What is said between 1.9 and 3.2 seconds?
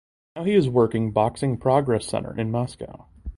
Center in Moscow.